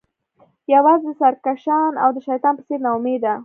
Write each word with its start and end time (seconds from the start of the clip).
یوازې 0.73 1.11
سرکښان 1.21 1.93
او 2.03 2.09
د 2.15 2.17
شیطان 2.27 2.53
په 2.57 2.63
څیر 2.67 2.79
ناامیده 2.85 3.33